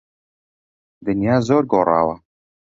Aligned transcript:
دنیا 1.05 1.35
زۆر 1.47 1.63
گۆڕاوە. 1.71 2.15